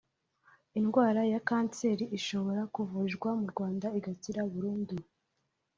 [0.79, 4.95] Indwara ya kanseri ishobora kuvurirwa mu Rwanda igakira burundu